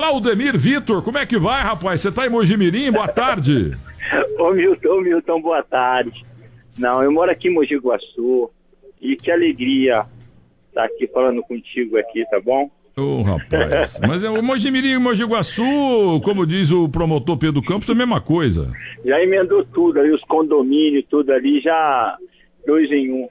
[0.00, 1.02] Claudemir Vitor.
[1.02, 2.00] Como é que vai, rapaz?
[2.00, 2.90] Você tá em Mojimirim?
[2.90, 3.76] Boa tarde.
[4.40, 6.24] Ô Milton, ô Milton, boa tarde.
[6.78, 8.50] Não, eu moro aqui em Mogi Guaçu
[8.98, 10.06] e que alegria
[10.68, 12.70] estar aqui falando contigo aqui, tá bom?
[12.96, 14.00] Ô, oh, rapaz.
[14.00, 15.62] Mas é o Mojimirim e Mogi Guaçu,
[16.24, 18.72] como diz o promotor Pedro Campos, é a mesma coisa.
[19.04, 22.16] Já emendou tudo ali, os condomínios, tudo ali, já
[22.66, 23.28] dois em um.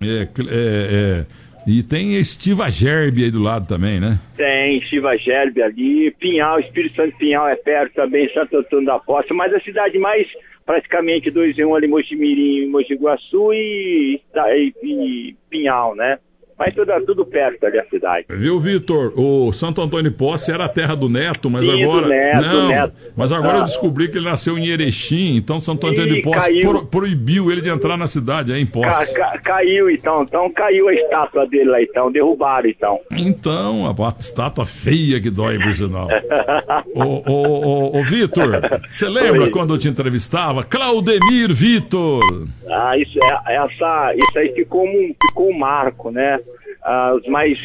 [0.00, 1.26] É, é, é.
[1.66, 4.18] E tem Estiva Gerbe aí do lado também, né?
[4.36, 9.32] Tem, Estiva Gerbe ali, Pinhal, Espírito Santo Pinhal é perto também, Santo Antônio da Poça,
[9.32, 10.26] mas a cidade mais
[10.66, 16.18] praticamente dois em um ali, Mojimirim, Mogi Guaçu e, e, e Pinhal, né?
[16.58, 18.26] Mas tudo, tudo perto ali a cidade.
[18.30, 19.12] Viu, Vitor?
[19.16, 22.08] O Santo Antônio Posse era a terra do Neto, mas Sim, agora.
[22.08, 22.92] Neto, não, Neto.
[23.16, 23.58] mas agora ah.
[23.60, 27.60] eu descobri que ele nasceu em Erechim, então Santo Antônio de Posse pro, proibiu ele
[27.60, 29.14] de entrar na cidade, é em Posse.
[29.14, 33.00] Ca, ca, caiu então, então caiu a estátua dele lá, então, derrubaram então.
[33.10, 36.08] Então, a estátua feia que dói, por sinal.
[36.94, 39.50] ô, ô, ô, ô Vitor, você lembra Oi.
[39.50, 40.64] quando eu te entrevistava?
[40.64, 42.20] Claudemir Vitor!
[42.68, 46.40] Ah, isso, é, essa, isso aí ficou um, ficou um marco, né?
[46.84, 47.58] Ah, os mais,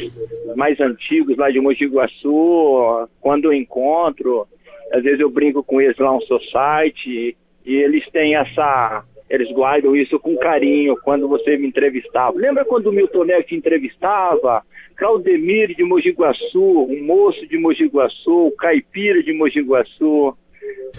[0.56, 4.48] mais antigos lá de Mogi Guaçu, quando eu encontro,
[4.94, 9.96] às vezes eu brinco com eles lá no society e eles têm essa, eles guardam
[9.96, 12.38] isso com carinho quando você me entrevistava.
[12.38, 14.64] Lembra quando o Milton Neves te entrevistava?
[14.96, 20.36] Claudemir de Mogi Guaçu, um moço de Mogi Guaçu, caipira de Mogi Guaçu.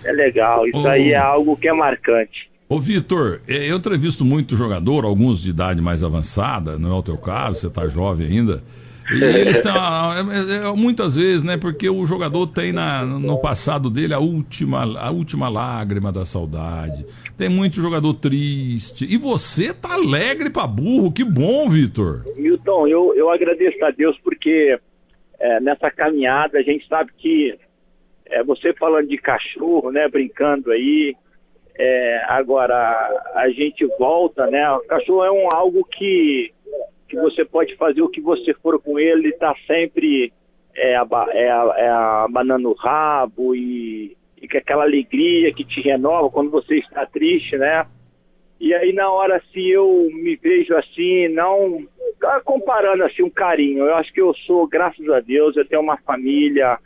[0.05, 0.89] É legal, isso oh.
[0.89, 2.48] aí é algo que é marcante.
[2.69, 7.03] Ô Vitor, é, eu entrevisto muito jogador, alguns de idade mais avançada, não é o
[7.03, 8.63] teu caso, você está jovem ainda.
[9.11, 11.57] E eles têm, é, é, muitas vezes, né?
[11.57, 17.07] Porque o jogador tem na, no passado dele a última, a última lágrima da saudade.
[17.39, 19.07] Tem muito jogador triste.
[19.09, 22.25] E você tá alegre pra burro, que bom, Vitor.
[22.37, 24.79] Milton, eu, eu agradeço a Deus porque
[25.41, 27.59] é, nessa caminhada a gente sabe que
[28.27, 30.07] é, você falando de cachorro, né?
[30.07, 31.17] Brincando aí,
[31.79, 32.77] é, agora,
[33.37, 34.69] a gente volta, né?
[34.73, 36.53] O cachorro é um algo que,
[37.09, 40.33] que você pode fazer o que você for com ele, ele tá sempre
[40.75, 41.47] é, é,
[41.77, 47.57] é abanando o rabo e, e aquela alegria que te renova quando você está triste,
[47.57, 47.87] né?
[48.59, 51.87] E aí na hora se eu me vejo assim, não
[52.45, 55.97] comparando assim um carinho, eu acho que eu sou, graças a Deus, eu tenho uma
[55.99, 56.77] família,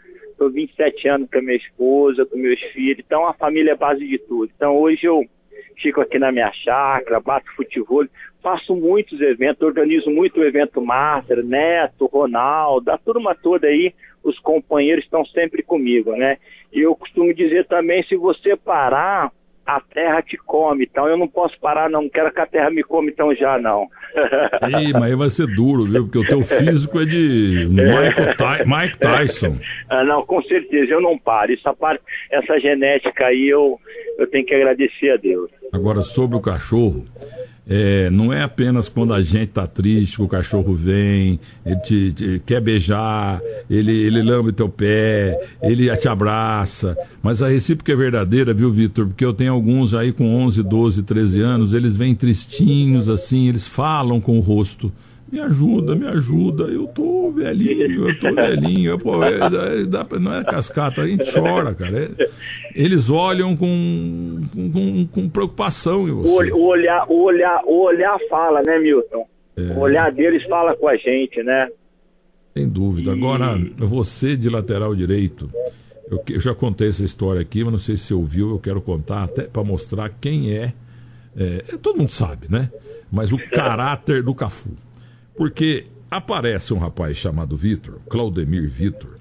[0.42, 2.98] Estou 27 anos com a minha esposa, com meus filhos.
[2.98, 4.50] Então a família é base de tudo.
[4.56, 5.25] Então hoje eu
[5.80, 8.04] fico aqui na minha chácara, bato futebol,
[8.42, 13.94] faço muitos eventos, organizo muito evento Master, Neto, Ronaldo, a turma toda aí,
[14.25, 16.38] os companheiros estão sempre comigo, né?
[16.72, 19.31] E eu costumo dizer também, se você parar,
[19.66, 22.82] a terra te come, então eu não posso parar, não, quero que a terra me
[22.82, 23.88] come então já, não.
[24.78, 26.04] Ei, mas aí vai ser duro, viu?
[26.04, 27.68] Porque o teu físico é de
[28.36, 29.58] Ty Mike Tyson.
[29.88, 31.52] Ah, não, com certeza, eu não paro.
[31.52, 33.78] Essa, parte, essa genética aí eu,
[34.18, 35.50] eu tenho que agradecer a Deus.
[35.70, 37.04] Agora, sobre o cachorro,
[37.68, 42.42] é, não é apenas quando a gente tá triste o cachorro vem, ele te, te,
[42.44, 43.40] quer beijar,
[43.70, 46.96] ele, ele lambe teu pé, ele te abraça.
[47.22, 49.06] Mas a recíproca é verdadeira, viu, Vitor?
[49.06, 53.66] Porque eu tenho alguns aí com 11, 12, 13 anos, eles vêm tristinhos assim, eles
[53.66, 54.92] falam com o rosto
[55.32, 60.34] me ajuda, me ajuda, eu tô velhinho, eu tô velhinho, eu, pô, é, é, não
[60.34, 62.04] é cascata, a gente chora, cara.
[62.19, 62.28] É,
[62.75, 66.53] eles olham com, com, com, preocupação em você.
[66.53, 69.26] O, olhar, o, olhar, o olhar fala, né, Milton?
[69.56, 69.62] É.
[69.72, 71.70] O olhar deles fala com a gente, né?
[72.53, 73.12] Sem dúvida.
[73.12, 75.49] Agora, você de lateral direito,
[76.10, 78.82] eu, eu, já contei essa história aqui, mas não sei se você ouviu, eu quero
[78.82, 80.75] contar até para mostrar quem é,
[81.34, 81.62] é.
[81.81, 82.70] Todo mundo sabe, né?
[83.10, 84.69] Mas o caráter do Cafu.
[85.37, 89.19] Porque aparece um rapaz chamado Vitor, Claudemir Vitor,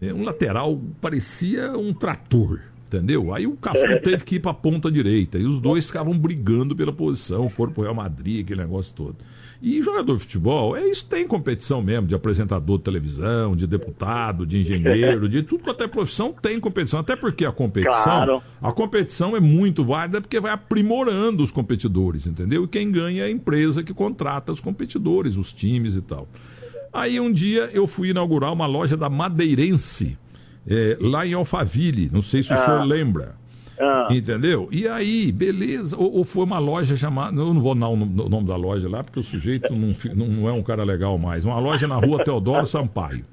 [0.00, 3.34] é um lateral, parecia um trator, entendeu?
[3.34, 6.74] Aí o Cafu teve que ir para a ponta direita e os dois ficavam brigando
[6.74, 9.16] pela posição, foram pro Real Madrid, aquele negócio todo.
[9.60, 14.44] E jogador de futebol, é isso tem competição mesmo, de apresentador de televisão, de deputado,
[14.46, 17.00] de engenheiro, de tudo quanto é profissão tem competição.
[17.00, 18.42] Até porque a competição, claro.
[18.60, 22.64] a competição é muito válida porque vai aprimorando os competidores, entendeu?
[22.64, 26.28] E quem ganha é a empresa que contrata os competidores, os times e tal.
[26.92, 30.18] Aí um dia eu fui inaugurar uma loja da Madeirense,
[30.68, 32.64] é, lá em Alphaville, não sei se o ah.
[32.64, 33.34] senhor lembra.
[33.78, 34.08] Ah.
[34.10, 34.68] Entendeu?
[34.72, 35.96] E aí, beleza.
[35.96, 37.38] Ou, ou, foi uma loja chamada.
[37.38, 40.52] Eu não vou dar o nome da loja lá, porque o sujeito não, não é
[40.52, 41.44] um cara legal mais.
[41.44, 43.24] Uma loja na rua Teodoro Sampaio.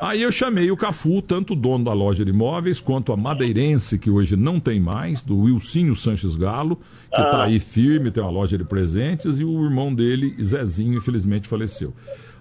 [0.00, 3.98] Aí eu chamei o Cafu, tanto o dono da loja de imóveis, quanto a madeirense,
[3.98, 6.76] que hoje não tem mais, do Wilsinho Sanches Galo,
[7.14, 7.44] que está ah.
[7.44, 11.94] aí firme, tem uma loja de presentes, e o irmão dele, Zezinho, infelizmente faleceu.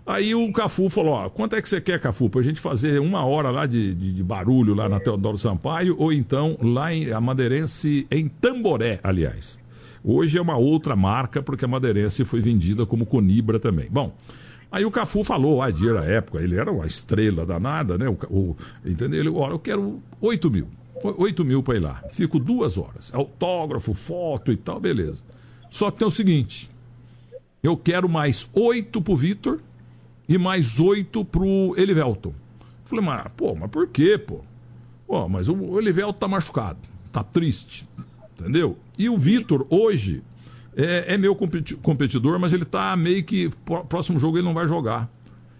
[0.06, 3.24] Aí o Cafu falou: ó, quanto é que você quer, Cafu, pra gente fazer uma
[3.24, 7.22] hora lá de, de, de barulho lá na Teodoro Sampaio, ou então lá em a
[7.22, 9.60] Madeirense em Tamboré, aliás.
[10.04, 13.88] Hoje é uma outra marca, porque a Madeirense foi vendida como Conibra também.
[13.92, 14.16] Bom,
[14.72, 18.10] aí o Cafu falou, a Adir na época, ele era uma estrela danada, né?
[18.10, 19.20] O, o, entendeu?
[19.20, 20.68] Ele, olha, eu quero 8 mil.
[21.04, 22.04] 8 mil para ir lá.
[22.12, 23.12] Fico duas horas.
[23.14, 25.24] Autógrafo, foto e tal, beleza.
[25.70, 26.70] Só que tem o seguinte:
[27.62, 29.60] eu quero mais oito pro Vitor
[30.32, 32.34] e mais oito pro Elivelton.
[32.86, 34.40] Falei, mas, pô, mas por quê, pô?
[35.06, 36.80] Pô, mas o Elivelton tá machucado,
[37.12, 37.86] tá triste,
[38.40, 38.78] entendeu?
[38.98, 40.24] E o Vitor, hoje,
[40.74, 43.50] é, é, meu competidor, mas ele tá meio que.
[43.90, 45.12] Próximo jogo ele não vai jogar.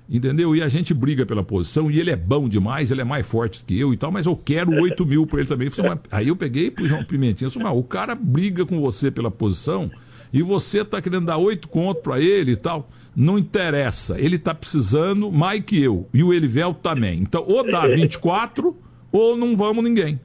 [0.10, 0.56] Entendeu?
[0.56, 3.64] E a gente briga pela posição, e ele é bom demais, ele é mais forte
[3.66, 5.70] que eu e tal, mas eu quero 8 mil para ele também.
[6.12, 7.50] Aí eu peguei e pus uma pimentinha.
[7.50, 9.92] Falei, o cara briga com você pela posição
[10.32, 12.90] e você tá querendo dar 8 conto para ele e tal.
[13.16, 14.20] Não interessa.
[14.20, 16.08] Ele tá precisando mais que eu.
[16.14, 17.20] E o Elivel também.
[17.20, 18.76] Então, ou dá 24,
[19.12, 20.20] ou não vamos ninguém.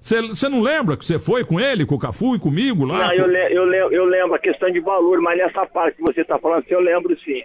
[0.00, 3.08] Você não lembra que você foi com ele, com o Cafu e comigo lá?
[3.08, 6.02] Não, eu, le eu, le eu lembro a questão de valor, mas nessa parte que
[6.02, 7.42] você está falando, eu lembro sim.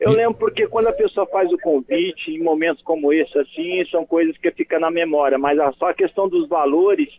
[0.00, 0.16] Eu e...
[0.16, 4.36] lembro porque quando a pessoa faz o convite, em momentos como esse, assim, são coisas
[4.38, 7.10] que ficam na memória, mas só a questão dos valores,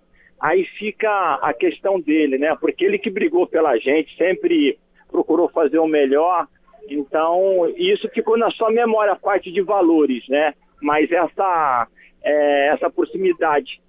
[0.41, 2.55] aí fica a questão dele, né?
[2.59, 4.79] Porque ele que brigou pela gente, sempre
[5.11, 6.47] procurou fazer o melhor,
[6.87, 10.53] então isso ficou na sua memória, a parte de valores, né?
[10.81, 11.87] Mas essa,
[12.23, 13.81] é, essa proximidade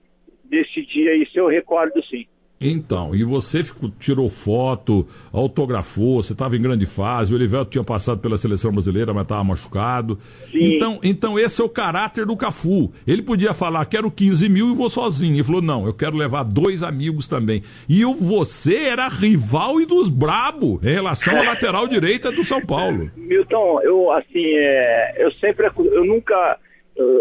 [0.44, 2.26] desse dia, isso eu recordo sim.
[2.62, 7.82] Então, e você ficou, tirou foto, autografou, você estava em grande fase, o Olivelto tinha
[7.82, 10.18] passado pela seleção brasileira, mas estava machucado.
[10.52, 10.74] Sim.
[10.74, 12.92] Então, então, esse é o caráter do Cafu.
[13.06, 15.36] Ele podia falar, quero 15 mil e vou sozinho.
[15.36, 17.62] Ele falou, não, eu quero levar dois amigos também.
[17.88, 22.60] E eu, você era rival e dos brabo em relação à lateral direita do São
[22.60, 23.10] Paulo.
[23.16, 26.58] Milton, eu, assim, é, eu sempre, eu nunca,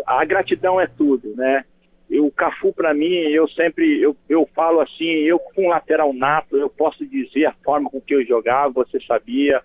[0.06, 1.64] a gratidão é tudo, né?
[2.18, 6.70] O Cafu para mim, eu sempre eu, eu falo assim, eu com lateral nato, eu
[6.70, 9.62] posso dizer a forma com que eu jogava, você sabia.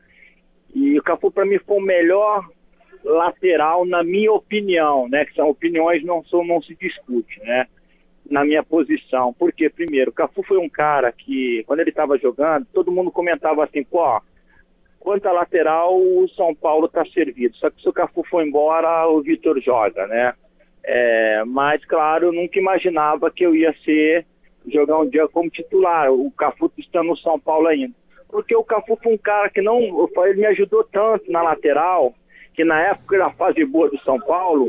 [0.74, 2.46] E o Cafu para mim foi o melhor
[3.02, 7.66] lateral na minha opinião, né, que são opiniões não são não se discute, né?
[8.30, 9.32] Na minha posição.
[9.32, 13.64] Porque primeiro, o Cafu foi um cara que quando ele estava jogando, todo mundo comentava
[13.64, 14.20] assim, pô,
[15.00, 17.56] quanto a lateral, o São Paulo está servido.
[17.56, 20.34] Só que se o Cafu foi embora, o Vitor joga, né?
[20.84, 24.26] É, mas, claro, eu nunca imaginava que eu ia ser
[24.66, 27.94] jogar um dia como titular, o Cafu estando no São Paulo ainda.
[28.28, 29.78] Porque o Cafu foi um cara que não.
[29.78, 32.14] Ele me ajudou tanto na lateral,
[32.52, 34.68] que na época da fase boa do São Paulo,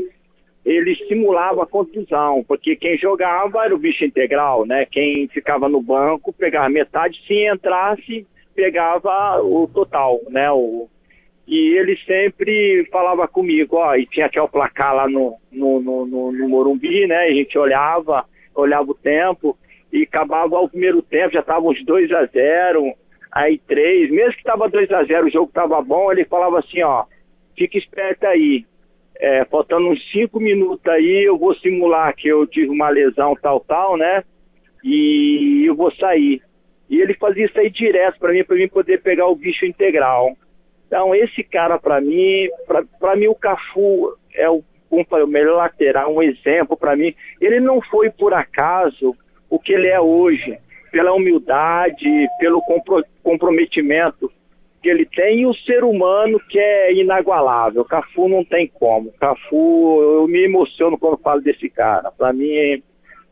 [0.64, 4.86] ele simulava a contusão, porque quem jogava era o bicho integral, né?
[4.86, 10.50] Quem ficava no banco pegava metade, se entrasse, pegava o total, né?
[10.50, 10.88] O,
[11.46, 16.06] e ele sempre falava comigo, ó, e tinha até o placar lá no, no, no,
[16.06, 17.18] no, no Morumbi, né?
[17.18, 19.56] A gente olhava, olhava o tempo
[19.92, 22.92] e acabava o primeiro tempo, já estavam uns 2 a 0
[23.30, 26.82] aí 3, mesmo que estava 2 a 0 o jogo estava bom, ele falava assim,
[26.82, 27.04] ó,
[27.56, 28.64] fica esperto aí,
[29.20, 33.60] é, faltando uns 5 minutos aí, eu vou simular que eu tive uma lesão tal,
[33.60, 34.24] tal, né?
[34.82, 36.42] E eu vou sair.
[36.88, 40.36] E ele fazia isso aí direto para mim, para mim poder pegar o bicho integral.
[40.86, 42.48] Então, esse cara, para mim,
[43.00, 47.14] para mim, o Cafu é o, um, o melhor lateral, um exemplo para mim.
[47.40, 49.16] Ele não foi por acaso
[49.50, 50.58] o que ele é hoje,
[50.92, 54.30] pela humildade, pelo compro, comprometimento
[54.82, 57.84] que ele tem e o ser humano que é inagualável.
[57.84, 59.12] Cafu não tem como.
[59.18, 62.12] Cafu, eu me emociono quando falo desse cara.
[62.12, 62.80] Para mim,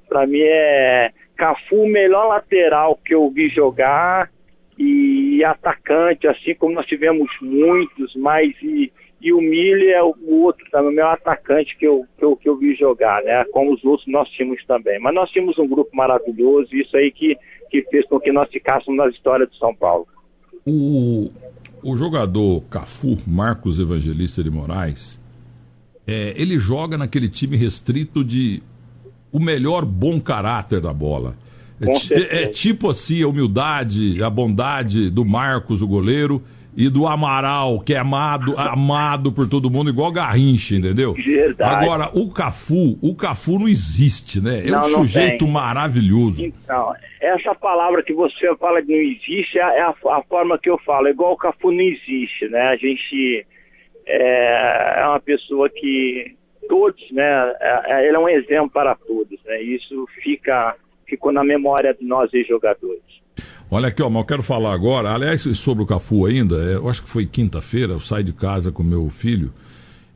[0.08, 4.30] para mim é Cafu o melhor lateral que eu vi jogar
[4.78, 10.64] e atacante, assim como nós tivemos muitos, mas e, e o Mille é o outro
[10.70, 13.44] também, o meu atacante que eu, que eu, que eu vi jogar, né?
[13.52, 14.98] Como os outros nós tínhamos também.
[15.00, 17.36] Mas nós tínhamos um grupo maravilhoso, isso aí que,
[17.70, 20.06] que fez com que nós ficássemos na história do São Paulo.
[20.66, 21.30] O,
[21.82, 25.20] o jogador Cafu, Marcos Evangelista de Moraes,
[26.06, 28.62] é, ele joga naquele time restrito de
[29.32, 31.34] o melhor bom caráter da bola.
[31.80, 36.42] É, é, tipo assim, a humildade, a bondade do Marcos, o goleiro,
[36.76, 41.14] e do Amaral, que é amado, amado por todo mundo, igual Garrincha, entendeu?
[41.14, 41.84] Verdade.
[41.84, 44.66] Agora, o Cafu, o Cafu não existe, né?
[44.66, 45.52] É não, um sujeito tem.
[45.52, 46.44] maravilhoso.
[46.44, 50.78] Então, essa palavra que você fala de não existe é a, a, forma que eu
[50.78, 52.60] falo, igual o Cafu não existe, né?
[52.62, 53.46] A gente
[54.06, 56.34] é, é uma pessoa que
[56.68, 57.54] todos, né?
[57.60, 59.62] É, é ele é um exemplo para todos, né?
[59.62, 60.74] Isso fica
[61.14, 63.02] ficou na memória de nós jogadores.
[63.70, 66.88] Olha aqui, ó, mas eu quero falar agora, aliás, sobre o Cafu ainda, é, eu
[66.88, 69.52] acho que foi quinta-feira, eu saí de casa com meu filho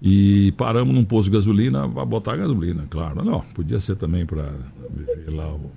[0.00, 3.25] e paramos num posto de gasolina para botar gasolina, claro.
[3.25, 4.43] Não, podia ser também para
[4.90, 5.71] ver lá o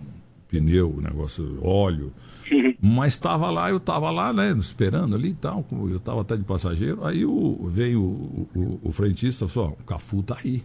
[0.48, 2.12] pneu, o negócio, óleo.
[2.82, 6.44] Mas estava lá, eu estava lá, né, esperando ali e tal, eu estava até de
[6.44, 10.62] passageiro, aí o, veio o, o, o frentista e falou, o Cafu tá aí.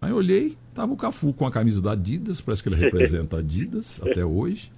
[0.00, 3.38] Aí eu olhei, tava o Cafu com a camisa da Adidas, parece que ele representa
[3.38, 4.70] Adidas até hoje.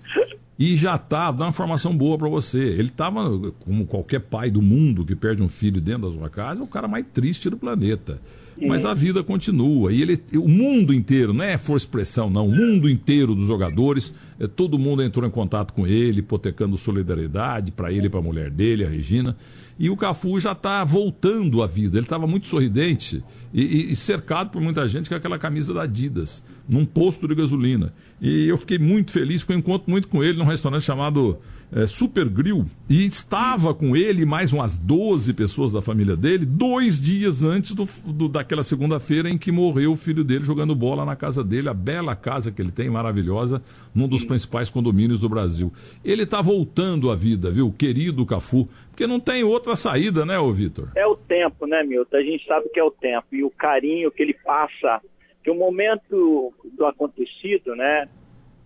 [0.58, 2.58] E já tá dando uma informação boa para você.
[2.58, 3.22] Ele estava,
[3.60, 6.66] como qualquer pai do mundo que perde um filho dentro da sua casa, é o
[6.66, 8.18] cara mais triste do planeta.
[8.66, 9.92] Mas a vida continua.
[9.92, 12.46] E ele, o mundo inteiro, não é força expressão, não.
[12.46, 17.72] O mundo inteiro dos jogadores, é, todo mundo entrou em contato com ele, hipotecando solidariedade
[17.72, 19.36] para ele e para a mulher dele, a Regina.
[19.78, 21.96] E o Cafu já está voltando à vida.
[21.96, 25.82] Ele estava muito sorridente e, e, e, cercado por muita gente com aquela camisa da
[25.82, 27.92] Adidas, num posto de gasolina.
[28.20, 31.38] E eu fiquei muito feliz, porque eu encontro muito com ele num restaurante chamado
[31.72, 32.66] é, Super Grill.
[32.88, 37.86] E estava com ele mais umas 12 pessoas da família dele, dois dias antes do,
[38.12, 41.74] do daquela segunda-feira em que morreu o filho dele jogando bola na casa dele, a
[41.74, 43.62] bela casa que ele tem, maravilhosa,
[43.94, 45.72] num dos principais condomínios do Brasil.
[46.04, 47.72] Ele está voltando à vida, viu?
[47.72, 50.88] Querido Cafu, porque não tem outra saída, né, ô Vitor?
[50.96, 52.16] É o tempo, né, Milton?
[52.16, 53.26] A gente sabe que é o tempo.
[53.32, 55.00] E o carinho que ele passa,
[55.42, 58.08] que o momento do acontecido, né,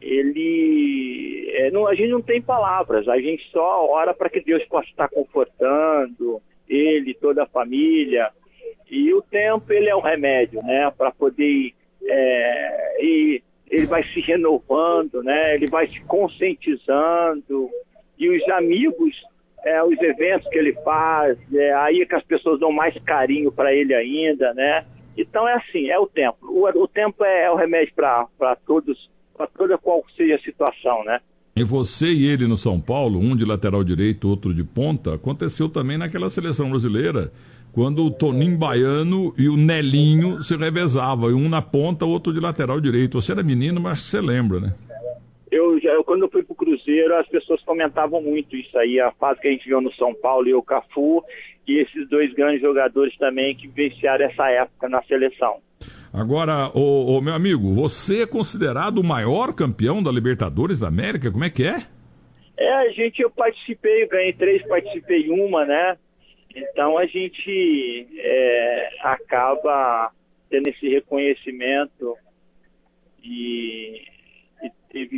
[0.05, 1.51] ele.
[1.55, 4.89] É, não, a gente não tem palavras, a gente só ora para que Deus possa
[4.89, 8.31] estar confortando ele, toda a família.
[8.91, 11.73] E o tempo, ele é o remédio, né, para poder.
[12.07, 17.71] É, e ele vai se renovando, né, ele vai se conscientizando.
[18.19, 19.15] E os amigos
[19.65, 23.73] é, os eventos que ele faz, é aí que as pessoas dão mais carinho para
[23.73, 24.85] ele ainda, né?
[25.17, 26.39] Então é assim, é o tempo.
[26.43, 31.05] O, o tempo é, é o remédio para todos, para toda qual seja a situação,
[31.05, 31.21] né?
[31.57, 35.69] E você e ele no São Paulo, um de lateral direito, outro de ponta, aconteceu
[35.69, 37.31] também naquela seleção brasileira,
[37.73, 42.81] quando o Toninho Baiano e o Nelinho se revezavam, um na ponta, outro de lateral
[42.81, 43.21] direito.
[43.21, 44.75] Você era menino, mas você lembra, né?
[45.55, 48.99] eu, já, eu, quando eu fui para o Cruzeiro, as pessoas comentavam muito isso aí,
[49.01, 51.25] a fase que a gente viu no São Paulo e o Cafu,
[51.67, 55.59] e esses dois grandes jogadores também que vivenciaram essa época na seleção.
[56.15, 61.29] Agora, ô, meu amigo, você é considerado o maior campeão da Libertadores da América?
[61.29, 61.89] Como é que é?
[62.57, 65.99] É, a gente, eu participei, ganhei três, participei uma, né?
[66.55, 70.13] Então a gente é, acaba
[70.49, 72.17] tendo esse reconhecimento
[73.21, 74.05] e
[74.91, 75.09] ter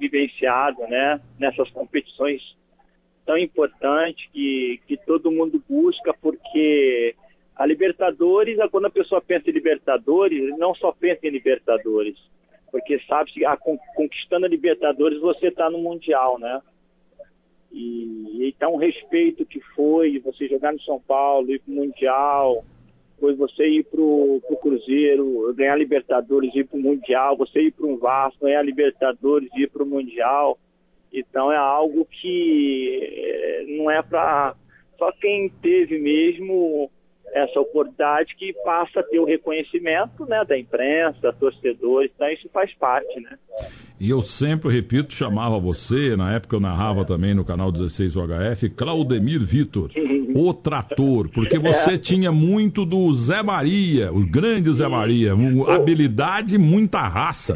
[0.00, 2.40] vivenciado né, nessas competições
[3.26, 7.14] tão importantes que, que todo mundo busca, porque
[7.56, 12.16] a Libertadores, quando a pessoa pensa em Libertadores, não só pensa em Libertadores,
[12.70, 13.40] porque sabe que
[13.94, 16.60] conquistando a Libertadores você está no Mundial, né?
[17.72, 22.64] E então o respeito que foi você jogar no São Paulo, ir para o Mundial,
[23.14, 27.86] depois você ir para o Cruzeiro, ganhar Libertadores, ir para o Mundial, você ir para
[27.86, 30.58] um Vasco, ganhar Libertadores, ir para o Mundial.
[31.10, 34.54] Então é algo que eh, não é para
[34.98, 36.90] só quem teve mesmo
[37.36, 42.72] essa oportunidade que passa a ter o reconhecimento né, da imprensa, torcedores, então isso faz
[42.74, 43.36] parte, né?
[44.00, 48.70] E eu sempre, repito, chamava você, na época eu narrava também no canal 16 UHF,
[48.70, 49.90] Claudemir Vitor,
[50.34, 51.98] o trator, porque você é.
[51.98, 55.32] tinha muito do Zé Maria, o grande Zé Maria,
[55.68, 57.54] habilidade e muita raça.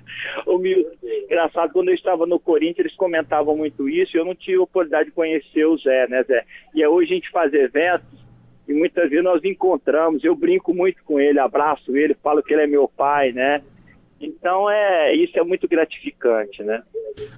[0.46, 0.90] o Milton,
[1.24, 4.62] engraçado, quando eu estava no Corinthians, eles comentavam muito isso, e eu não tive a
[4.62, 6.44] oportunidade de conhecer o Zé, né, Zé?
[6.74, 8.21] E hoje a gente faz eventos,
[8.72, 12.62] e muitas vezes nós encontramos, eu brinco muito com ele, abraço ele, falo que ele
[12.62, 13.62] é meu pai, né?
[14.20, 16.82] Então é isso é muito gratificante, né?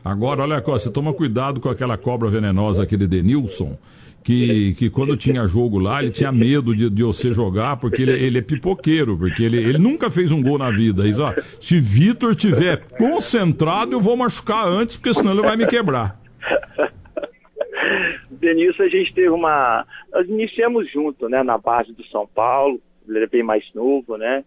[0.04, 3.76] Agora, olha, você toma cuidado com aquela cobra venenosa, aquele Denilson,
[4.22, 8.12] que, que quando tinha jogo lá, ele tinha medo de, de você jogar, porque ele,
[8.12, 11.02] ele é pipoqueiro, porque ele, ele nunca fez um gol na vida.
[11.02, 15.66] Diz, ó, se Vitor tiver concentrado, eu vou machucar antes, porque senão ele vai me
[15.66, 16.18] quebrar.
[18.30, 19.86] Denilson, a gente teve uma.
[20.14, 24.44] Nós iniciamos junto, né, na base do São Paulo, ele bem mais novo, né?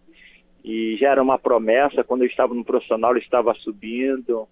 [0.64, 4.48] E já era uma promessa, quando eu estava no profissional, ele estava subindo.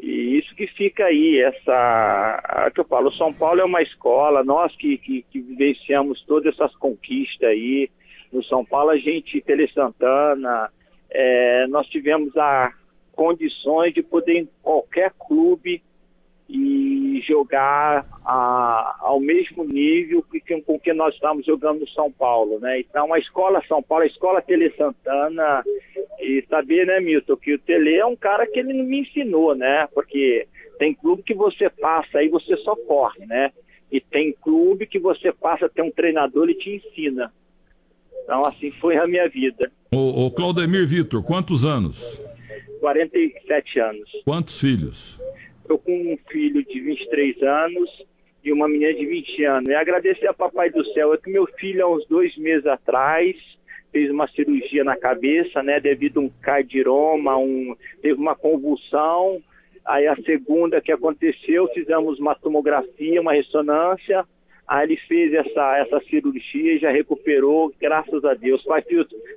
[0.00, 2.70] E isso que fica aí, essa.
[2.72, 6.74] que eu falo, São Paulo é uma escola, nós que, que, que vivenciamos todas essas
[6.76, 7.90] conquistas aí.
[8.32, 10.70] No São Paulo, a gente, Tele Santana,
[11.10, 12.72] é, nós tivemos a
[13.10, 15.82] condições de poder em qualquer clube
[16.48, 22.58] e jogar a, ao mesmo nível que, com que nós estamos jogando no São Paulo,
[22.58, 22.80] né?
[22.80, 25.62] Então a escola São Paulo, a escola Tele Santana,
[26.20, 29.54] e saber, né, Milton, que o Tele é um cara que ele não me ensinou,
[29.54, 29.88] né?
[29.94, 30.46] Porque
[30.78, 33.52] Tem clube que você passa aí você só corre, né?
[33.90, 37.32] E tem clube que você passa tem um treinador e te ensina.
[38.24, 39.70] Então assim foi a minha vida.
[39.92, 42.20] O, o Claudemir Vitor, quantos anos?
[42.80, 44.10] 47 anos.
[44.24, 45.20] Quantos filhos?
[45.72, 47.88] Eu com um filho de 23 anos
[48.44, 49.68] e uma menina de 20 anos.
[49.70, 53.34] E agradecer a Papai do Céu, é que meu filho há uns dois meses atrás
[53.90, 59.42] fez uma cirurgia na cabeça, né, devido a um cardiroma, um, teve uma convulsão.
[59.86, 64.26] Aí a segunda que aconteceu, fizemos uma tomografia, uma ressonância.
[64.72, 68.62] Aí ele fez essa, essa cirurgia, já recuperou, graças a Deus.
[68.64, 68.82] Faz,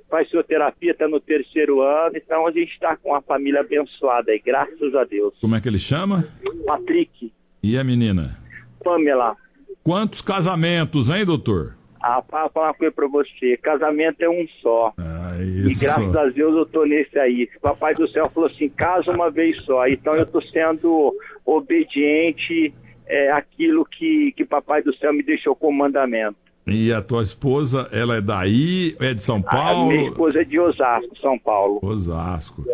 [0.08, 4.38] faz fisioterapia, está no terceiro ano, então a gente está com a família abençoada aí,
[4.42, 5.34] graças a Deus.
[5.38, 6.26] Como é que ele chama?
[6.64, 7.30] Patrick.
[7.62, 8.38] E a menina?
[8.82, 9.36] Pamela.
[9.84, 11.76] Quantos casamentos, hein, doutor?
[12.00, 14.94] Ah, para falar uma coisa pra você, casamento é um só.
[14.96, 15.36] Ah.
[15.38, 17.46] E graças a Deus eu tô nesse aí.
[17.60, 19.86] Papai do céu falou assim, casa uma vez só.
[19.86, 21.14] Então eu tô sendo
[21.44, 22.72] obediente
[23.06, 26.36] é, àquilo que, que Papai do céu me deixou como mandamento.
[26.66, 29.84] E a tua esposa, ela é daí, é de São Paulo?
[29.84, 31.78] A minha esposa é de Osasco, São Paulo.
[31.80, 32.64] Osasco.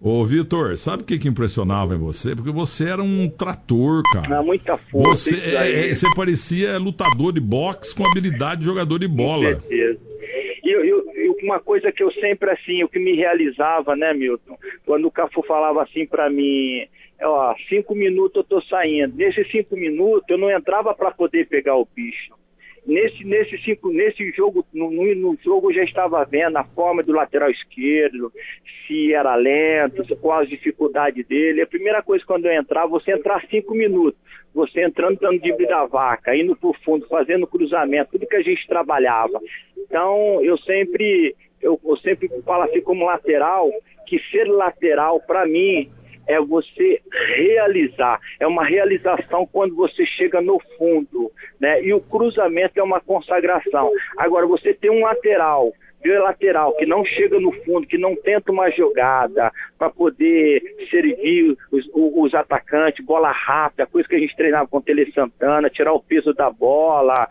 [0.00, 2.34] Ô, Vitor, sabe o que, que impressionava em você?
[2.34, 4.38] Porque você era um trator, cara.
[4.38, 5.30] Ah, muita força.
[5.30, 9.56] Você, é, é, você parecia lutador de boxe com habilidade de jogador de bola.
[9.56, 10.00] Com certeza.
[10.64, 11.04] E eu, eu,
[11.42, 14.56] uma coisa que eu sempre, assim, o que me realizava, né, Milton?
[14.86, 16.86] Quando o Cafu falava assim para mim,
[17.22, 19.16] ó, cinco minutos eu tô saindo.
[19.16, 22.34] Nesses cinco minutos eu não entrava para poder pegar o bicho
[22.86, 27.12] nesse, nesse, cinco, nesse jogo, no, no, jogo eu já estava vendo a forma do
[27.12, 28.32] lateral esquerdo,
[28.86, 31.62] se era lento, qual a dificuldade dele.
[31.62, 34.20] A primeira coisa quando eu entrar, você entrar cinco minutos,
[34.54, 38.42] você entrando dando de da vaca, indo para o fundo, fazendo cruzamento, tudo que a
[38.42, 39.40] gente trabalhava.
[39.76, 43.70] Então eu sempre, eu, eu sempre falo assim como lateral,
[44.06, 45.90] que ser lateral para mim
[46.26, 47.00] é você
[47.36, 51.82] realizar, é uma realização quando você chega no fundo, né?
[51.82, 53.90] E o cruzamento é uma consagração.
[54.16, 55.72] Agora, você tem um lateral
[56.12, 61.88] lateral que não chega no fundo, que não tenta uma jogada para poder servir os,
[61.92, 66.02] os, atacantes, bola rápida, coisa que a gente treinava com o Tele Santana, tirar o
[66.02, 67.28] peso da bola,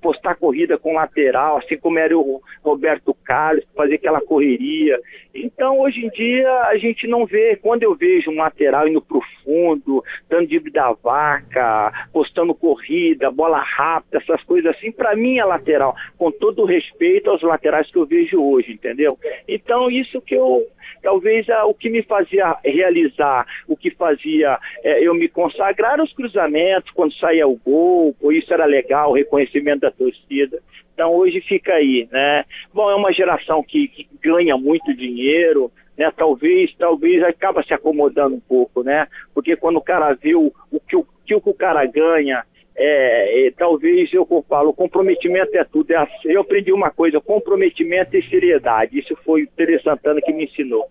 [0.00, 4.98] postar corrida com lateral, assim como era o Roberto Carlos, fazer aquela correria.
[5.34, 9.20] Então, hoje em dia, a gente não vê, quando eu vejo um lateral indo pro
[9.44, 15.44] fundo, dando de da vaca, postando corrida, bola rápida, essas coisas assim, para mim é
[15.44, 19.18] lateral, com todo o respeito aos laterais que eu vejo hoje, entendeu?
[19.48, 20.66] Então, isso que eu,
[21.02, 26.90] talvez o que me fazia realizar, o que fazia é, eu me consagrar os cruzamentos,
[26.90, 30.60] quando saía o gol, pô, isso era legal, o reconhecimento da torcida.
[30.92, 32.44] Então hoje fica aí, né?
[32.72, 36.10] Bom, é uma geração que, que ganha muito dinheiro, né?
[36.14, 39.06] Talvez, talvez acaba se acomodando um pouco, né?
[39.34, 42.44] Porque quando o cara vê o, o, que, o que o cara ganha,
[42.78, 45.90] é, é, talvez eu falo, comprometimento é tudo.
[45.92, 48.98] É, eu aprendi uma coisa, comprometimento e seriedade.
[48.98, 50.84] Isso foi o Tere Santana que me ensinou.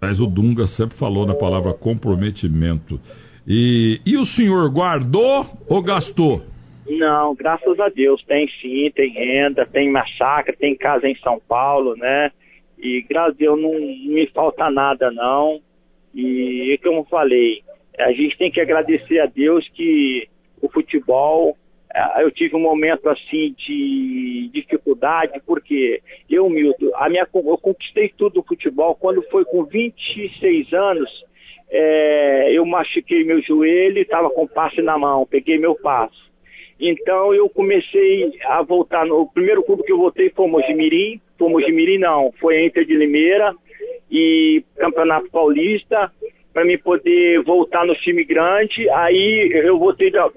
[0.00, 3.00] Mas o Dunga sempre falou na palavra comprometimento.
[3.46, 6.42] E, e o senhor guardou ou gastou?
[6.88, 11.96] Não, graças a Deus, tem sim, tem renda, tem massacre, tem casa em São Paulo,
[11.96, 12.30] né?
[12.78, 15.60] E graças a Deus não, não me falta nada, não.
[16.14, 17.62] E como eu falei,
[17.98, 20.28] a gente tem que agradecer a Deus que
[20.62, 21.56] o futebol,
[21.94, 28.10] eh, eu tive um momento assim de dificuldade, porque eu, Milton, a minha, eu conquistei
[28.16, 31.10] tudo no futebol quando foi com 26 anos,
[31.68, 36.30] é, eu machuquei meu joelho e estava com passe na mão, peguei meu passo.
[36.78, 39.06] Então eu comecei a voltar.
[39.06, 41.20] No, o primeiro clube que eu voltei foi o Mojimirim.
[41.38, 43.54] Foi o Mojimirim não, foi a Inter de Limeira
[44.10, 46.12] e Campeonato Paulista
[46.52, 48.88] para me poder voltar no time grande.
[48.90, 50.30] Aí eu voltei da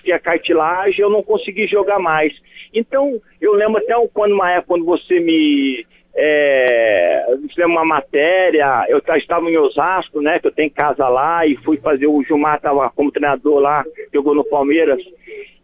[0.00, 2.32] que a cartilagem, eu não consegui jogar mais.
[2.72, 7.26] Então, eu lembro até quando uma época quando você me é,
[7.66, 12.06] uma matéria, eu estava em Osasco, né, que eu tenho casa lá, e fui fazer,
[12.06, 15.00] o Gilmar estava como treinador lá, jogou no Palmeiras,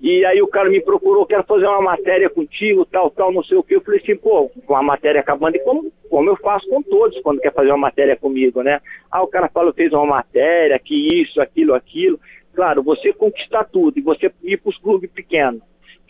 [0.00, 3.58] e aí o cara me procurou, quero fazer uma matéria contigo, tal, tal, não sei
[3.58, 3.76] o que.
[3.76, 7.20] Eu falei assim, pô, com a matéria acabando, e como, como eu faço com todos
[7.20, 8.80] quando quer fazer uma matéria comigo, né?
[9.10, 12.18] Ah, o cara falou, fez uma matéria, que isso, aquilo, aquilo.
[12.54, 15.60] Claro, você conquistar tudo e você ir para os clubes pequenos,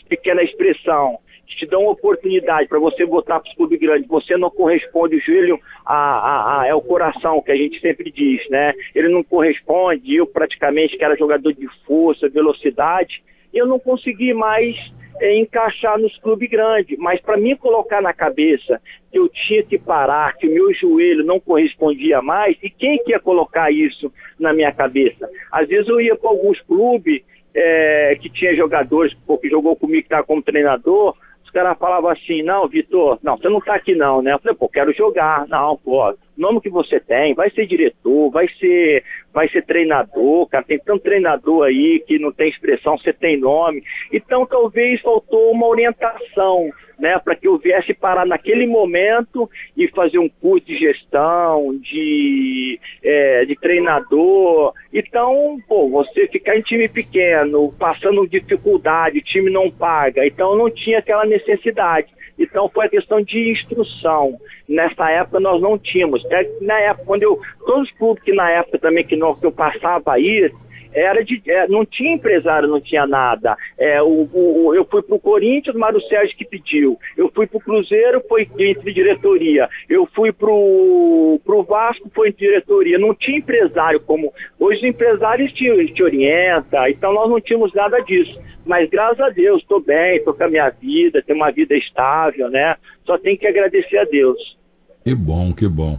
[0.09, 1.19] pequena expressão,
[1.57, 5.59] te dão oportunidade para você voltar para os clubes grandes, você não corresponde, o joelho
[5.85, 8.73] a, a, a, é o coração que a gente sempre diz, né?
[8.95, 14.77] Ele não corresponde, eu praticamente que era jogador de força, velocidade, eu não consegui mais
[15.21, 16.99] é, encaixar nos clubes grandes.
[16.99, 21.25] Mas para mim colocar na cabeça que eu tinha que parar, que o meu joelho
[21.25, 25.29] não correspondia mais, e quem que ia colocar isso na minha cabeça?
[25.53, 27.23] Às vezes eu ia para alguns clubes
[27.55, 31.17] é, que tinha jogadores que jogou comigo que estava como treinador,
[31.51, 34.33] os caras falavam assim, não, Vitor, não, você não está aqui não, né?
[34.33, 35.49] Eu falei, pô, quero jogar.
[35.49, 39.03] Não, pô, nome que você tem, vai ser diretor, vai ser,
[39.35, 43.83] vai ser treinador, cara, tem tanto treinador aí que não tem expressão, você tem nome.
[44.13, 50.19] Então talvez faltou uma orientação, né, para que eu viesse parar naquele momento e fazer
[50.19, 54.73] um curso de gestão, de, é, de treinador.
[54.93, 60.71] Então, pô, você ficar em time pequeno, passando dificuldade, o time não paga, então não
[60.71, 62.09] tinha aquela necessidade.
[62.39, 64.39] Então foi a questão de instrução.
[64.67, 66.23] Nessa época nós não tínhamos.
[66.63, 67.39] Na época, quando eu.
[67.67, 70.51] Todos os clubes que na época também que, nós, que eu passava aí,
[70.93, 73.57] era de, é, não tinha empresário, não tinha nada.
[73.79, 76.99] É, o, o, eu fui para o Corinthians, Mário Sérgio que pediu.
[77.17, 79.69] Eu fui para o Cruzeiro, foi entre diretoria.
[79.89, 82.99] Eu fui para o Vasco, foi entre diretoria.
[82.99, 84.33] Não tinha empresário como.
[84.59, 88.39] Hoje os empresários te, te orientam, então nós não tínhamos nada disso.
[88.65, 92.51] Mas graças a Deus, estou bem, estou com a minha vida, tenho uma vida estável,
[92.51, 92.77] né?
[93.05, 94.39] Só tenho que agradecer a Deus.
[95.05, 95.99] Que bom, que bom.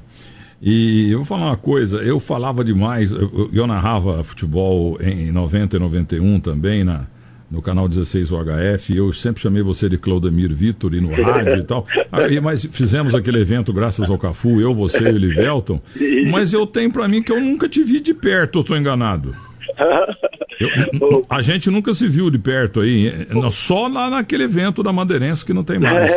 [0.62, 5.76] E eu vou falar uma coisa, eu falava demais, eu, eu narrava futebol em 90
[5.76, 7.08] e 91 também na,
[7.50, 11.64] no canal 16 UHF, eu sempre chamei você de Claudemir Vitor e no rádio e
[11.64, 11.88] tal.
[12.12, 15.82] Aí, mas fizemos aquele evento graças ao Cafu, eu, você e o Livelton.
[16.30, 19.36] Mas eu tenho para mim que eu nunca te vi de perto, eu tô enganado.
[20.62, 23.12] Eu, a gente nunca se viu de perto aí,
[23.52, 26.12] só lá naquele evento da Madeirense que não tem mais.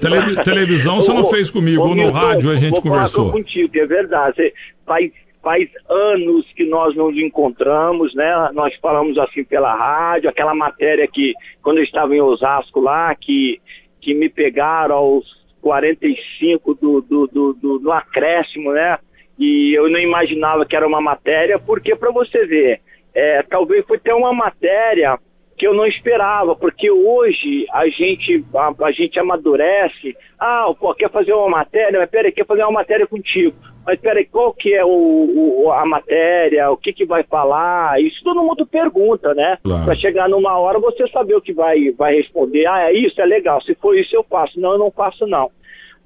[0.00, 3.32] Televi televisão você não fez comigo, ou no rádio a gente conversou.
[3.32, 4.52] contigo, é verdade.
[4.86, 5.10] Faz,
[5.42, 8.50] faz anos que nós nos encontramos, né?
[8.52, 11.32] Nós falamos assim pela rádio, aquela matéria que,
[11.62, 13.60] quando eu estava em Osasco lá, que,
[14.00, 15.24] que me pegaram aos
[15.60, 18.98] 45 do, do, do, do, do acréscimo, né?
[19.38, 22.80] E eu não imaginava que era uma matéria, porque para você ver,
[23.14, 25.18] é, talvez foi até uma matéria
[25.56, 31.10] que eu não esperava, porque hoje a gente, a, a, gente amadurece, ah, pô, quer
[31.10, 33.54] fazer uma matéria, mas peraí, quer fazer uma matéria contigo.
[33.84, 38.00] Mas peraí, qual que é o, o a matéria, o que que vai falar?
[38.00, 39.58] Isso todo mundo pergunta, né?
[39.62, 39.84] Claro.
[39.84, 42.66] Para chegar numa hora você saber o que vai, vai responder.
[42.66, 43.60] Ah, é isso, é legal.
[43.62, 44.58] Se for isso eu faço.
[44.60, 45.50] Não, eu não faço não.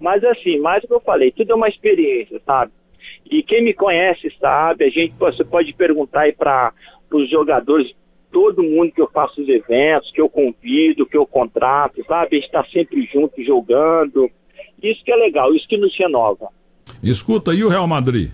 [0.01, 2.73] Mas assim, mais o que eu falei, tudo é uma experiência, sabe?
[3.31, 6.73] E quem me conhece sabe, a gente você pode perguntar aí para
[7.12, 7.92] os jogadores,
[8.33, 12.37] todo mundo que eu faço os eventos, que eu convido, que eu contrato, sabe?
[12.37, 14.31] A gente está sempre junto jogando.
[14.83, 16.49] Isso que é legal, isso que nos renova.
[17.03, 18.31] Escuta, e o Real Madrid?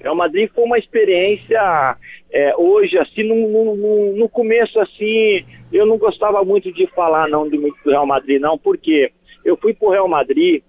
[0.00, 1.96] Real Madrid foi uma experiência
[2.32, 7.48] é, hoje, assim, no, no, no, começo, assim, eu não gostava muito de falar não
[7.48, 9.12] do, do Real Madrid, não, porque
[9.44, 10.62] eu fui pro Real Madrid,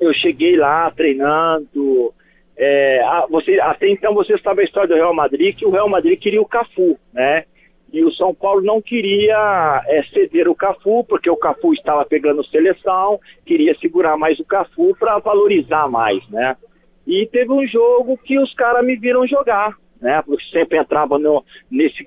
[0.00, 2.12] eu cheguei lá treinando,
[2.60, 6.18] é, você, até então você sabe a história do Real Madrid, que o Real Madrid
[6.18, 7.44] queria o Cafu, né?
[7.92, 12.44] E o São Paulo não queria é, ceder o Cafu, porque o Cafu estava pegando
[12.46, 16.56] seleção, queria segurar mais o Cafu para valorizar mais, né?
[17.06, 20.20] E teve um jogo que os caras me viram jogar, né?
[20.26, 22.06] Porque sempre entrava no, nesse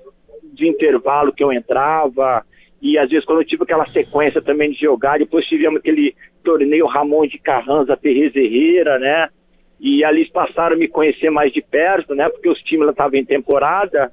[0.60, 2.44] intervalo que eu entrava,
[2.80, 6.86] e às vezes quando eu tive aquela sequência também de jogar, depois tivemos aquele torneio
[6.86, 9.28] Ramon de Carranza, Terrez Herrera, né?
[9.82, 12.28] E ali passaram a me conhecer mais de perto, né?
[12.28, 14.12] Porque os times estavam em temporada.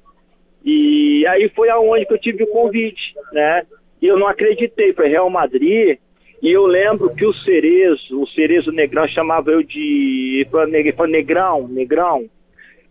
[0.65, 3.61] E aí foi aonde que eu tive o convite, né?
[4.01, 5.99] E eu não acreditei, foi Real Madrid.
[6.41, 10.39] E eu lembro que o Cerezo, o Cerezo Negrão, chamava eu de.
[10.41, 12.25] Ele falou, Negrão, Negrão.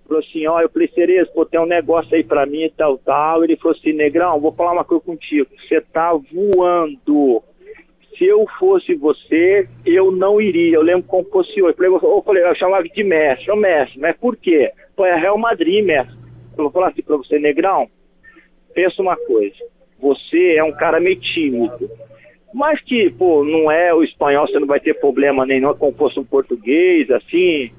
[0.07, 2.97] Falou assim: ó, eu falei, Cerezo, pô, tem um negócio aí pra mim e tal,
[2.99, 3.43] tal.
[3.43, 5.49] Ele falou assim: Negrão, vou falar uma coisa contigo.
[5.67, 7.43] Você tá voando
[8.18, 10.74] se eu fosse você, eu não iria.
[10.76, 11.76] Eu lembro como fosse hoje.
[11.78, 14.72] Eu falei, eu, chamava de mestre, ô mestre, mas por quê?
[14.96, 16.16] Pô, é Real Madrid, mestre.
[16.57, 17.88] Eu vou falar assim pra você, negrão,
[18.74, 19.57] pensa uma coisa.
[20.00, 21.88] Você é um cara meio tímido.
[22.52, 25.92] Mas que, pô, não é o espanhol, você não vai ter problema nenhum, é como
[25.92, 27.70] fosse um português, assim,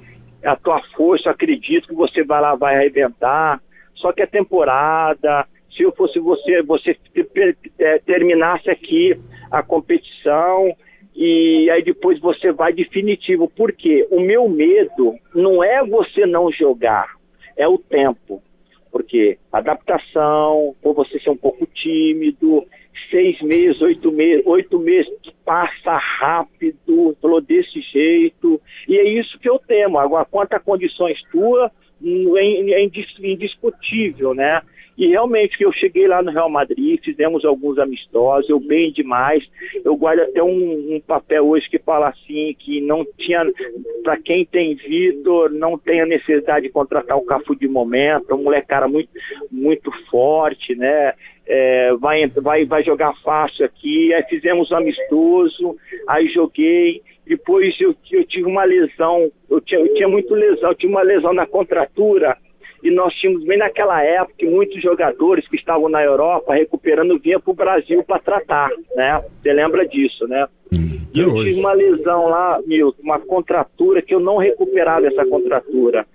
[0.43, 3.59] a tua força, acredito que você vai lá, vai arrebentar.
[3.95, 5.45] Só que é temporada,
[5.79, 6.97] se eu fosse você, você
[7.79, 9.17] é, terminasse aqui
[9.49, 10.75] a competição
[11.15, 13.49] e aí depois você vai definitivo.
[13.55, 17.15] Porque o meu medo não é você não jogar,
[17.55, 18.43] é o tempo.
[18.91, 22.65] Porque adaptação, por você ser um pouco tímido,
[23.09, 25.09] seis meses, oito meses, oito meses
[25.45, 29.97] passa rápido, falou desse jeito, e é isso que eu temo.
[29.97, 31.71] Agora, quanto a condições tuas,
[32.03, 34.61] é, é indiscutível, né?
[34.99, 39.41] E realmente, eu cheguei lá no Real Madrid, fizemos alguns amistosos, eu bem demais.
[39.85, 43.49] Eu guardo até um, um papel hoje que fala assim, que não tinha,
[44.03, 48.43] para quem tem Vitor, não tem a necessidade de contratar o Cafu de momento, um
[48.43, 49.09] moleque cara muito,
[49.49, 51.13] muito forte, né?
[51.47, 54.13] É, vai, vai, vai jogar fácil aqui.
[54.13, 55.77] Aí fizemos um amistoso,
[56.09, 57.01] aí joguei.
[57.25, 61.03] Depois eu, eu tive uma lesão, eu tinha, eu tinha muito lesão, eu tive uma
[61.03, 62.35] lesão na contratura
[62.83, 67.51] e nós tínhamos bem naquela época muitos jogadores que estavam na Europa recuperando vinha para
[67.51, 69.23] o Brasil para tratar, né?
[69.41, 70.47] Você lembra disso, né?
[70.73, 71.49] Hum, e eu hoje.
[71.49, 76.05] tive uma lesão lá, Milton, uma contratura que eu não recuperava essa contratura.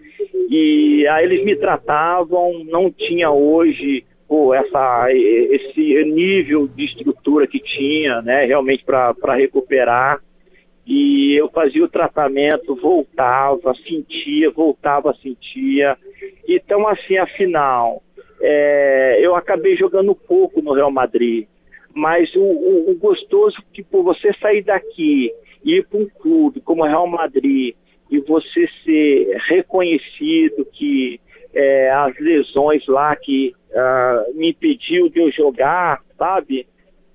[0.48, 7.60] E aí eles me tratavam, não tinha hoje pô, essa, esse nível de estrutura que
[7.60, 8.44] tinha, né?
[8.44, 10.20] Realmente para recuperar
[10.86, 15.96] e eu fazia o tratamento, voltava, sentia, voltava, sentia.
[16.46, 18.02] Então, assim, afinal,
[18.40, 21.46] é, eu acabei jogando pouco no Real Madrid.
[21.94, 25.32] Mas o, o, o gostoso que por você sair daqui
[25.64, 27.74] e ir para um clube como o Real Madrid
[28.10, 31.20] e você ser reconhecido que
[31.54, 36.66] é, as lesões lá que uh, me impediu de eu jogar, sabe?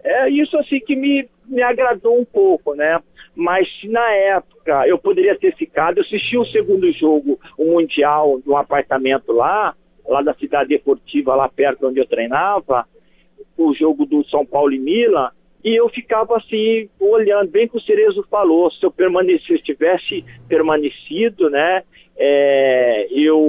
[0.04, 3.02] É isso assim que me, me agradou um pouco, né?
[3.40, 8.58] mas na época eu poderia ter ficado, eu assisti o segundo jogo, o Mundial, no
[8.58, 9.74] apartamento lá,
[10.06, 12.86] lá da cidade esportiva, lá perto onde eu treinava,
[13.58, 15.30] o jogo do São Paulo e Milan,
[15.64, 20.26] e eu ficava assim, olhando, bem que o Cerezo falou, se eu permanecesse, se tivesse
[20.48, 21.84] permanecido, né,
[22.18, 23.40] é, eu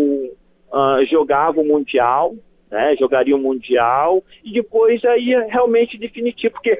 [0.73, 2.35] uh, jogava o Mundial,
[2.71, 6.79] né, jogaria o Mundial, e depois aí realmente definitivo, porque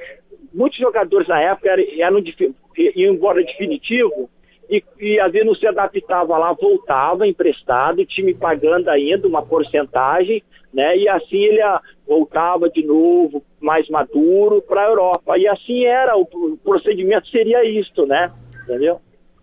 [0.53, 2.23] muitos jogadores na época eram,
[2.77, 4.29] iam embora definitivo
[4.71, 9.45] e, e às vezes não se adaptava lá, voltava emprestado, o time pagando ainda uma
[9.45, 10.97] porcentagem, né?
[10.97, 15.37] E assim ele a, voltava de novo, mais maduro, para a Europa.
[15.37, 16.25] E assim era, o
[16.63, 18.33] procedimento seria isto, né?
[18.63, 19.01] Entendeu?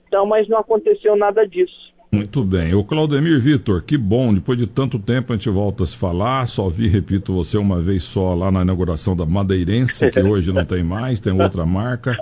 [0.08, 1.87] Então, mas não aconteceu nada disso.
[2.12, 2.74] Muito bem.
[2.74, 6.48] O Claudemir Vitor, que bom, depois de tanto tempo a gente volta a se falar.
[6.48, 10.64] Só vi, repito, você uma vez só lá na inauguração da Madeirense, que hoje não
[10.64, 12.18] tem mais, tem outra marca.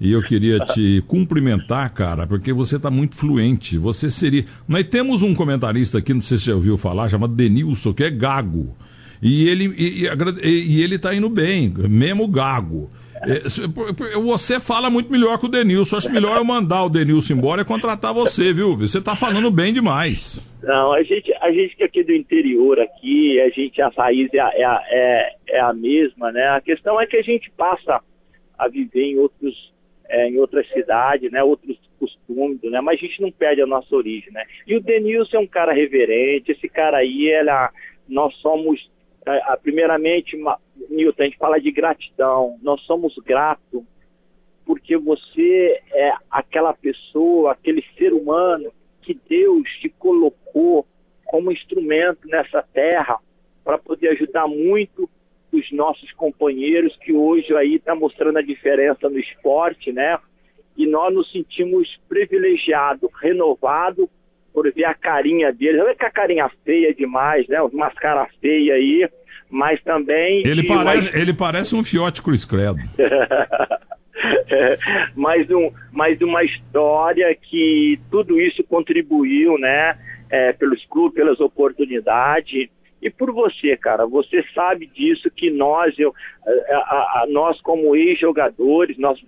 [0.00, 3.76] E eu queria te cumprimentar, cara, porque você está muito fluente.
[3.76, 4.44] Você seria.
[4.68, 8.04] Nós temos um comentarista aqui, não sei se você já ouviu falar, chamado Denilson, que
[8.04, 8.76] é gago.
[9.20, 10.06] E ele e,
[10.42, 12.90] e, e ele está indo bem, mesmo gago.
[13.26, 15.96] É, você fala muito melhor que o Denilson.
[15.96, 18.76] Acho melhor eu mandar o Denilson embora e contratar você, viu?
[18.76, 20.40] Você está falando bem demais.
[20.62, 24.32] Não, a gente, a gente que é aqui do interior aqui, a gente, a raiz
[24.32, 26.48] é, é, é, é a mesma, né?
[26.48, 28.00] A questão é que a gente passa
[28.58, 29.72] a viver em outros
[30.08, 33.94] é, em outras cidades, né, outros costumes, né, mas a gente não perde a nossa
[33.94, 34.44] origem, né.
[34.66, 37.70] E o Denilson é um cara reverente, esse cara aí, ela,
[38.08, 38.90] nós somos,
[39.62, 40.36] primeiramente,
[40.90, 43.82] Nilton, a gente fala de gratidão, nós somos gratos
[44.64, 50.86] porque você é aquela pessoa, aquele ser humano que Deus te colocou
[51.24, 53.18] como instrumento nessa terra
[53.62, 55.08] para poder ajudar muito
[55.52, 60.18] os nossos companheiros que hoje aí está mostrando a diferença no esporte, né?
[60.76, 64.08] E nós nos sentimos privilegiados, renovados
[64.52, 65.80] por ver a carinha deles.
[65.80, 67.60] Olha que a carinha feia demais, né?
[67.62, 69.08] Umas caras feias aí,
[69.50, 70.42] mas também...
[70.46, 72.78] Ele parece, ele parece um fiote cruz credo.
[75.14, 79.98] mais, um, mais uma história que tudo isso contribuiu, né?
[80.30, 82.68] É, pelos clubes, pelas oportunidades
[83.04, 84.06] e por você, cara.
[84.06, 86.12] Você sabe disso que nós, eu,
[86.70, 89.18] a, a, nós como ex-jogadores, nós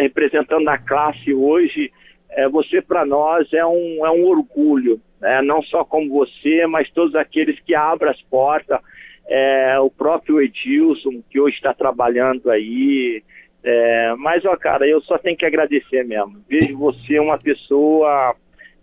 [0.00, 1.92] representando a classe hoje,
[2.30, 5.42] é, você para nós é um, é um orgulho, né?
[5.42, 8.80] não só como você, mas todos aqueles que abrem as portas,
[9.28, 13.22] é, o próprio Edilson, que hoje está trabalhando aí.
[13.62, 16.40] É, mas, ó, cara, eu só tenho que agradecer mesmo.
[16.48, 18.34] Vejo você uma pessoa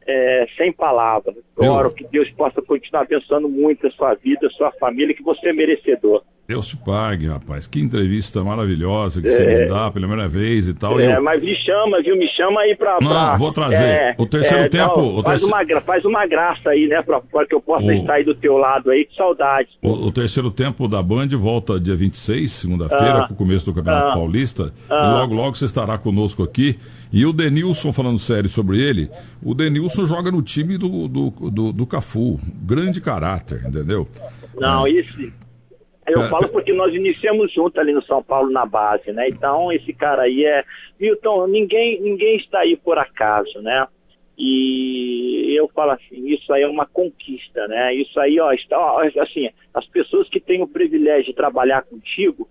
[0.06, 1.36] é, sem palavras.
[1.56, 5.49] Oro que Deus possa continuar abençoando muito a sua vida, a sua família, que você
[5.49, 6.23] é merecedor.
[6.45, 7.65] Deus te pague, rapaz.
[7.65, 10.99] Que entrevista maravilhosa que é, você me dá pela primeira vez e tal.
[10.99, 11.23] É, eu...
[11.23, 12.17] mas me chama, viu?
[12.17, 12.97] Me chama aí pra.
[12.99, 13.84] Não, pra, vou trazer.
[13.84, 14.97] É, o terceiro é, tempo.
[14.99, 17.01] Não, o faz, uma, faz uma graça aí, né?
[17.01, 17.91] Pra, pra que eu possa o...
[17.93, 19.69] estar aí do teu lado aí, que saudade.
[19.82, 23.73] O, o, terceiro tempo da Band volta dia 26, segunda-feira, ah, com o começo do
[23.73, 24.73] Campeonato ah, Paulista.
[24.89, 26.77] Ah, e logo, logo você estará conosco aqui.
[27.13, 29.10] E o Denilson, falando sério sobre ele,
[29.41, 32.38] o Denilson joga no time do, do, do, do Cafu.
[32.62, 34.10] Grande caráter, entendeu?
[34.60, 34.91] Não, é.
[36.08, 36.30] Eu é.
[36.30, 39.28] falo porque nós iniciamos junto ali no São Paulo na base, né?
[39.30, 40.63] Então esse cara aí é.
[41.00, 43.88] Milton, ninguém, ninguém está aí por acaso, né?
[44.38, 47.94] E eu falo assim, isso aí é uma conquista, né?
[47.94, 52.48] Isso aí, ó, está, ó, assim, as pessoas que têm o privilégio de trabalhar contigo,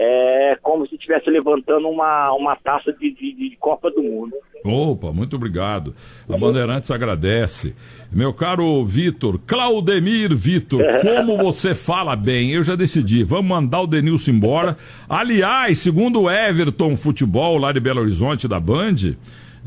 [0.00, 4.32] é como se estivesse levantando uma, uma taça de, de, de, Copa do Mundo.
[4.64, 5.92] Opa, muito obrigado.
[6.28, 7.74] A Bandeirantes agradece.
[8.12, 13.86] Meu caro Vitor, Claudemir Vitor, como você fala bem, eu já decidi, vamos mandar o
[13.88, 14.76] Denilson embora.
[15.08, 19.16] Aliás, segundo o Everton Futebol, lá de Belo Horizonte, da Band,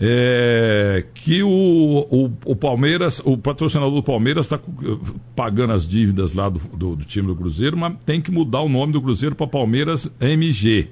[0.04, 1.48] é, que o,
[2.10, 4.60] o, o, Palmeiras, o patrocinador do Palmeiras está
[5.36, 8.70] pagando as dívidas lá do, do, do, time do Cruzeiro, mas tem que mudar o
[8.70, 10.88] nome do Cruzeiro para Palmeiras MG.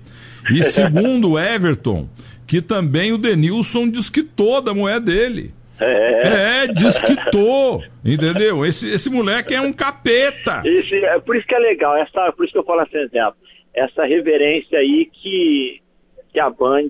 [0.51, 2.07] E segundo o Everton,
[2.45, 5.53] que também o Denilson desquitou da moeda dele.
[5.79, 8.63] É, é desquitou, entendeu?
[8.63, 10.61] Esse, esse moleque é um capeta.
[10.63, 13.37] Esse, é por isso que é legal, essa, por isso que eu falo assim, exemplo,
[13.73, 15.81] essa reverência aí que
[16.39, 16.89] que a Band,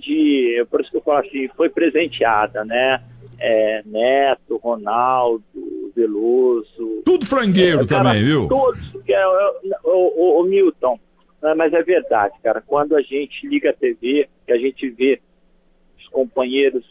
[0.70, 3.02] por isso que eu falo assim, foi presenteada, né?
[3.40, 5.44] É, Neto, Ronaldo,
[5.96, 7.02] Veloso.
[7.04, 8.48] Tudo frangueiro é, cara, também, viu?
[8.48, 8.80] Todos.
[9.08, 9.26] É, é,
[9.84, 11.00] o, o, o, Milton.
[11.42, 12.62] Né, mas é verdade, cara.
[12.62, 15.20] Quando a gente liga a TV, que a gente vê
[15.98, 16.86] os companheiros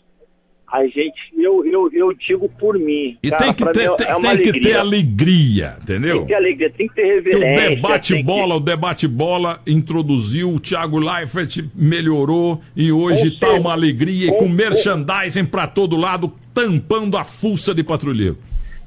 [0.70, 3.16] a gente, eu, eu, eu digo por mim.
[3.22, 6.16] E cara, tem que, ter, tem, é tem que ter alegria, entendeu?
[6.16, 7.72] Tem que ter alegria, tem que ter reverência.
[7.72, 8.56] o debate-bola, que...
[8.56, 15.46] o debate-bola introduziu, o Thiago Leifert melhorou e hoje está uma alegria com, com merchandising
[15.46, 18.36] para todo lado, tampando a fuça de patrulheiro.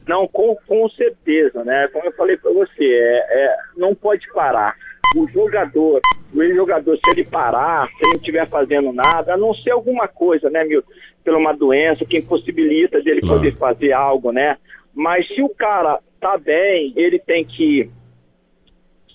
[0.07, 1.87] Não, com, com certeza, né?
[1.91, 4.75] Como eu falei para você, é, é, não pode parar.
[5.15, 5.99] O jogador,
[6.33, 10.07] o jogador, se ele parar, se ele não estiver fazendo nada, a não ser alguma
[10.07, 10.91] coisa, né, Milton?
[11.23, 13.37] Pela uma doença que impossibilita dele claro.
[13.37, 14.57] poder fazer algo, né?
[14.93, 17.89] Mas se o cara tá bem, ele tem que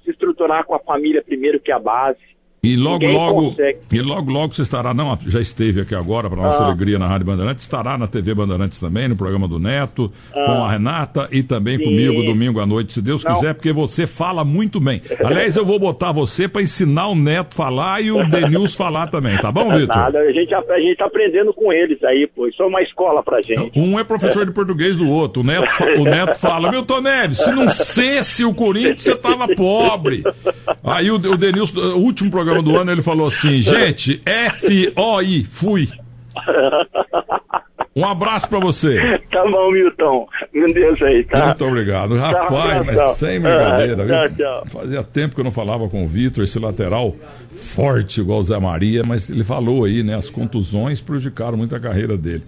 [0.03, 2.36] se estruturar com a família primeiro, que é a base.
[2.67, 3.79] E logo, Ninguém logo, consegue.
[3.93, 6.67] e logo, logo você estará, não, já esteve aqui agora, para nossa ah.
[6.67, 10.45] alegria na Rádio Bandeirantes, estará na TV Bandeirantes também, no programa do Neto, ah.
[10.45, 11.85] com a Renata e também Sim.
[11.85, 13.35] comigo domingo à noite, se Deus não.
[13.35, 15.01] quiser, porque você fala muito bem.
[15.25, 19.07] Aliás, eu vou botar você para ensinar o Neto a falar e o Denils falar
[19.07, 19.97] também, tá bom, Vitor?
[19.97, 23.23] Nada, a gente, a gente tá aprendendo com eles aí, pô, isso é uma escola
[23.23, 23.79] pra gente.
[23.79, 27.53] Um é professor de português do outro, o Neto, o Neto fala, Milton Neves, se
[27.53, 30.25] não cesse o Corinthians, você tava pobre.
[30.83, 35.45] Aí o, o Denilson, o último programa programa do ano, ele falou assim: gente, F-O-I,
[35.45, 35.89] fui.
[37.95, 39.19] Um abraço pra você.
[39.31, 40.29] Tá bom, Milton.
[40.53, 41.47] Meu Deus aí, tá?
[41.47, 42.15] Muito obrigado.
[42.17, 44.29] Rapaz, mas sem brincadeira, ah?
[44.29, 44.65] Tchau, tchau.
[44.67, 47.17] Fazia tempo que eu não falava com o Vitor, esse lateral
[47.53, 50.15] forte igual o Zé Maria, mas ele falou aí, né?
[50.15, 52.43] As contusões prejudicaram muito a carreira dele.